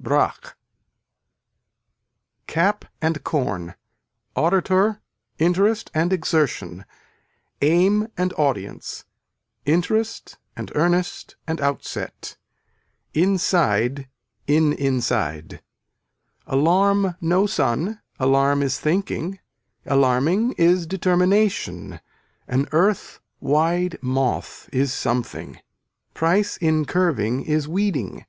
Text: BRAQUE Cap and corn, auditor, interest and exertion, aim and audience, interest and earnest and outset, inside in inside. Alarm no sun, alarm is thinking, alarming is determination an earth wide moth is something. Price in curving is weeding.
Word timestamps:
BRAQUE 0.00 0.54
Cap 2.46 2.86
and 3.02 3.22
corn, 3.22 3.74
auditor, 4.34 5.02
interest 5.38 5.90
and 5.92 6.14
exertion, 6.14 6.86
aim 7.60 8.08
and 8.16 8.32
audience, 8.38 9.04
interest 9.66 10.38
and 10.56 10.72
earnest 10.74 11.36
and 11.46 11.60
outset, 11.60 12.38
inside 13.12 14.08
in 14.46 14.72
inside. 14.72 15.60
Alarm 16.46 17.14
no 17.20 17.44
sun, 17.46 18.00
alarm 18.18 18.62
is 18.62 18.80
thinking, 18.80 19.40
alarming 19.84 20.52
is 20.52 20.86
determination 20.86 22.00
an 22.48 22.66
earth 22.72 23.20
wide 23.40 23.98
moth 24.00 24.70
is 24.72 24.90
something. 24.90 25.60
Price 26.14 26.56
in 26.56 26.86
curving 26.86 27.44
is 27.44 27.68
weeding. 27.68 28.24